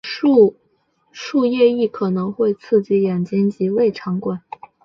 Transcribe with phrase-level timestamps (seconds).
[1.13, 4.41] 树液亦可能会刺激眼睛及胃肠管。